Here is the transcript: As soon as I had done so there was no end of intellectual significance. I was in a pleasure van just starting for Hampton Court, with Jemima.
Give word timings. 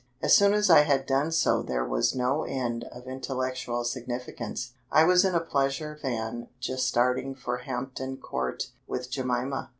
As 0.19 0.35
soon 0.35 0.55
as 0.55 0.67
I 0.71 0.81
had 0.81 1.05
done 1.05 1.31
so 1.31 1.61
there 1.61 1.85
was 1.85 2.15
no 2.15 2.43
end 2.43 2.85
of 2.85 3.05
intellectual 3.07 3.83
significance. 3.83 4.71
I 4.91 5.03
was 5.03 5.23
in 5.23 5.35
a 5.35 5.39
pleasure 5.39 5.95
van 6.01 6.47
just 6.59 6.87
starting 6.87 7.35
for 7.35 7.57
Hampton 7.59 8.17
Court, 8.17 8.71
with 8.87 9.11
Jemima. 9.11 9.69